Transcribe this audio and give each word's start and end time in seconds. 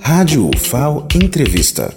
Rádio 0.00 0.50
UFAO 0.54 1.06
Entrevista. 1.14 1.94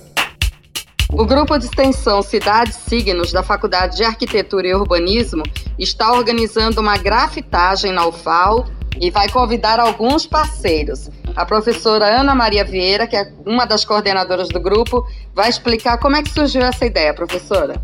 O 1.12 1.26
grupo 1.26 1.58
de 1.58 1.66
extensão 1.66 2.22
Cidades 2.22 2.76
Signos 2.88 3.32
da 3.32 3.44
Faculdade 3.44 3.98
de 3.98 4.04
Arquitetura 4.04 4.68
e 4.68 4.74
Urbanismo 4.74 5.44
está 5.78 6.12
organizando 6.12 6.82
uma 6.82 6.98
grafitagem 6.98 7.92
na 7.92 8.06
UFAO 8.08 8.66
e 9.00 9.12
vai 9.12 9.30
convidar 9.30 9.80
alguns 9.80 10.26
parceiros. 10.26 11.10
A 11.36 11.46
professora 11.46 12.06
Ana 12.06 12.36
Maria 12.36 12.64
Vieira, 12.64 13.08
que 13.08 13.16
é 13.16 13.32
uma 13.46 13.66
das 13.66 13.84
coordenadoras 13.84 14.50
do 14.50 14.60
grupo, 14.60 15.06
vai 15.34 15.50
explicar 15.50 15.98
como 15.98 16.16
é 16.16 16.24
que 16.24 16.30
surgiu 16.30 16.62
essa 16.62 16.86
ideia, 16.86 17.14
professora. 17.14 17.82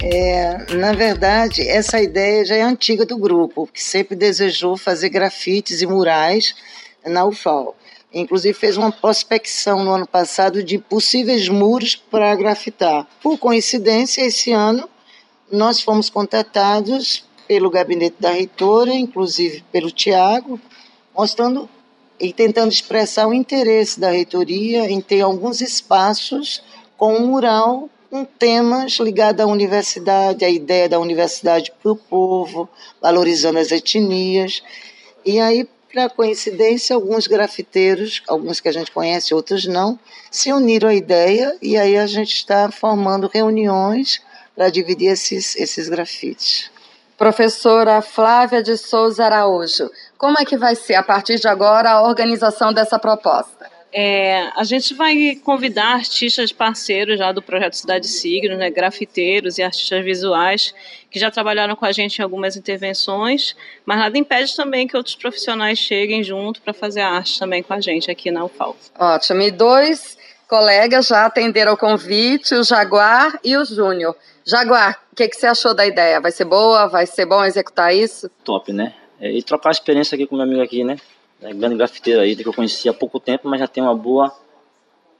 É, 0.00 0.74
na 0.74 0.92
verdade, 0.92 1.66
essa 1.68 2.00
ideia 2.00 2.44
já 2.44 2.56
é 2.56 2.62
antiga 2.62 3.04
do 3.04 3.18
grupo, 3.18 3.68
que 3.72 3.82
sempre 3.82 4.14
desejou 4.14 4.76
fazer 4.76 5.08
grafites 5.08 5.82
e 5.82 5.86
murais 5.86 6.54
na 7.04 7.24
UFAL. 7.24 7.76
Inclusive 8.12 8.54
fez 8.54 8.76
uma 8.76 8.92
prospecção 8.92 9.84
no 9.84 9.90
ano 9.90 10.06
passado 10.06 10.62
de 10.62 10.78
possíveis 10.78 11.48
muros 11.48 11.96
para 11.96 12.34
grafitar. 12.34 13.06
Por 13.22 13.38
coincidência, 13.38 14.22
esse 14.22 14.52
ano 14.52 14.88
nós 15.50 15.80
fomos 15.80 16.08
contatados 16.10 17.24
pelo 17.46 17.70
gabinete 17.70 18.16
da 18.18 18.30
reitora, 18.30 18.92
inclusive 18.92 19.64
pelo 19.70 19.90
Tiago, 19.90 20.60
mostrando 21.16 21.68
e 22.18 22.32
tentando 22.32 22.72
expressar 22.72 23.26
o 23.26 23.34
interesse 23.34 24.00
da 24.00 24.10
reitoria 24.10 24.90
em 24.90 25.00
ter 25.00 25.20
alguns 25.20 25.60
espaços 25.60 26.62
com 26.96 27.14
um 27.14 27.26
mural 27.26 27.90
com 28.10 28.24
temas 28.24 28.92
ligados 28.94 29.44
à 29.44 29.46
universidade, 29.46 30.44
à 30.44 30.48
ideia 30.48 30.88
da 30.88 30.98
universidade 30.98 31.72
para 31.82 31.92
o 31.92 31.96
povo, 31.96 32.68
valorizando 33.02 33.58
as 33.58 33.70
etnias. 33.70 34.62
E 35.24 35.40
aí, 35.40 35.68
para 35.92 36.08
coincidência, 36.08 36.94
alguns 36.94 37.26
grafiteiros, 37.26 38.22
alguns 38.28 38.60
que 38.60 38.68
a 38.68 38.72
gente 38.72 38.90
conhece, 38.90 39.34
outros 39.34 39.66
não, 39.66 39.98
se 40.30 40.52
uniram 40.52 40.88
à 40.88 40.94
ideia 40.94 41.56
e 41.62 41.76
aí 41.76 41.96
a 41.96 42.06
gente 42.06 42.34
está 42.34 42.70
formando 42.70 43.30
reuniões 43.32 44.20
para 44.54 44.70
dividir 44.70 45.10
esses, 45.10 45.56
esses 45.56 45.88
grafites. 45.88 46.70
Professora 47.16 48.02
Flávia 48.02 48.62
de 48.62 48.76
Souza 48.76 49.24
Araújo, 49.24 49.90
como 50.18 50.38
é 50.38 50.44
que 50.44 50.56
vai 50.56 50.74
ser 50.74 50.94
a 50.94 51.02
partir 51.02 51.38
de 51.38 51.48
agora 51.48 51.90
a 51.90 52.02
organização 52.02 52.72
dessa 52.72 52.98
proposta? 52.98 53.75
É, 53.98 54.50
a 54.54 54.62
gente 54.62 54.92
vai 54.92 55.40
convidar 55.42 55.94
artistas 55.94 56.52
parceiros 56.52 57.16
já 57.16 57.32
do 57.32 57.40
projeto 57.40 57.78
Cidade 57.78 58.06
Signos, 58.06 58.58
né, 58.58 58.68
grafiteiros 58.68 59.56
e 59.56 59.62
artistas 59.62 60.04
visuais 60.04 60.74
que 61.10 61.18
já 61.18 61.30
trabalharam 61.30 61.74
com 61.74 61.86
a 61.86 61.92
gente 61.92 62.18
em 62.18 62.22
algumas 62.22 62.58
intervenções, 62.58 63.56
mas 63.86 63.98
nada 63.98 64.18
impede 64.18 64.54
também 64.54 64.86
que 64.86 64.94
outros 64.94 65.16
profissionais 65.16 65.78
cheguem 65.78 66.22
junto 66.22 66.60
para 66.60 66.74
fazer 66.74 67.00
arte 67.00 67.38
também 67.38 67.62
com 67.62 67.72
a 67.72 67.80
gente 67.80 68.10
aqui 68.10 68.30
na 68.30 68.44
UFAL. 68.44 68.76
Ótimo. 68.98 69.40
E 69.40 69.50
dois 69.50 70.18
colegas 70.46 71.06
já 71.06 71.24
atenderam 71.24 71.72
o 71.72 71.76
convite, 71.78 72.54
o 72.54 72.62
Jaguar 72.62 73.40
e 73.42 73.56
o 73.56 73.64
Júnior. 73.64 74.14
Jaguar, 74.44 75.00
o 75.10 75.16
que, 75.16 75.26
que 75.26 75.36
você 75.36 75.46
achou 75.46 75.72
da 75.72 75.86
ideia? 75.86 76.20
Vai 76.20 76.32
ser 76.32 76.44
boa? 76.44 76.86
Vai 76.86 77.06
ser 77.06 77.24
bom 77.24 77.42
executar 77.42 77.94
isso? 77.94 78.30
Top, 78.44 78.70
né? 78.74 78.92
É, 79.18 79.32
e 79.32 79.42
trocar 79.42 79.70
a 79.70 79.72
experiência 79.72 80.16
aqui 80.16 80.26
com 80.26 80.36
meu 80.36 80.44
amigo 80.44 80.60
aqui, 80.60 80.84
né? 80.84 80.98
É, 81.42 81.52
grande 81.52 81.76
grafiteiro 81.76 82.20
aí, 82.20 82.34
que 82.34 82.46
eu 82.46 82.52
conheci 82.52 82.88
há 82.88 82.94
pouco 82.94 83.20
tempo, 83.20 83.48
mas 83.48 83.60
já 83.60 83.68
tem 83.68 83.82
uma 83.82 83.94
boa 83.94 84.32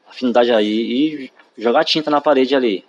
afinidade 0.08 0.50
aí. 0.50 0.66
E 0.66 1.32
jogar 1.58 1.84
tinta 1.84 2.10
na 2.10 2.20
parede 2.20 2.54
ali. 2.54 2.84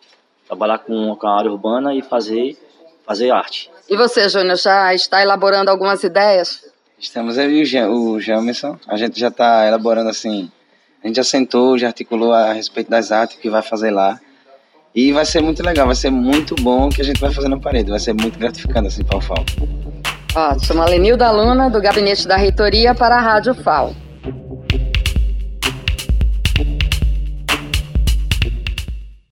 Trabalhar 0.45 0.79
com, 0.79 1.15
com 1.15 1.27
a 1.27 1.37
área 1.37 1.51
urbana 1.51 1.93
e 1.93 2.01
fazer, 2.01 2.57
fazer 3.05 3.31
arte. 3.31 3.69
E 3.89 3.95
você, 3.97 4.29
Júnior, 4.29 4.57
já 4.57 4.93
está 4.93 5.21
elaborando 5.21 5.69
algumas 5.69 6.03
ideias? 6.03 6.65
Estamos 6.99 7.37
aí 7.37 7.63
o 7.87 8.19
Jamerson. 8.19 8.79
A 8.87 8.97
gente 8.97 9.19
já 9.19 9.27
está 9.27 9.67
elaborando 9.67 10.09
assim. 10.09 10.49
A 11.03 11.07
gente 11.07 11.17
já 11.17 11.23
sentou, 11.23 11.77
já 11.77 11.87
articulou 11.87 12.33
a 12.33 12.53
respeito 12.53 12.89
das 12.89 13.11
artes 13.11 13.37
que 13.37 13.49
vai 13.49 13.61
fazer 13.61 13.91
lá. 13.91 14.19
E 14.95 15.11
vai 15.11 15.25
ser 15.25 15.41
muito 15.41 15.61
legal, 15.61 15.85
vai 15.85 15.95
ser 15.95 16.09
muito 16.09 16.55
bom 16.55 16.87
o 16.87 16.89
que 16.89 17.01
a 17.01 17.05
gente 17.05 17.21
vai 17.21 17.31
fazer 17.31 17.49
na 17.49 17.59
parede, 17.59 17.91
vai 17.91 17.99
ser 17.99 18.13
muito 18.13 18.39
gratificante 18.39 18.87
assim 18.87 19.03
para 19.03 19.17
o. 19.17 20.06
Ótimo. 20.37 20.85
Lenilda 20.85 21.31
Luna, 21.31 21.67
do 21.67 21.81
Gabinete 21.81 22.27
da 22.27 22.37
Reitoria 22.37 22.93
para 22.93 23.15
a 23.15 23.19
Rádio 23.19 23.55
FAO. 23.55 23.95